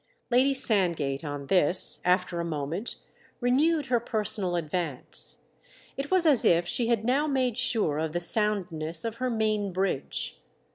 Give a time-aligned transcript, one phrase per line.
[0.31, 2.95] Lady Sandgate, on this, after a moment,
[3.39, 5.41] renewed her personal advance;
[5.95, 9.71] it was as if she had now made sure of the soundness of her main
[9.71, 10.41] bridge.